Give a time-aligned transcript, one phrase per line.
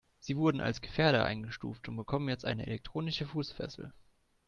[0.19, 3.93] Sie wurden als Gefährder eingestuft und bekommen jetzt eine elektronische Fußfessel.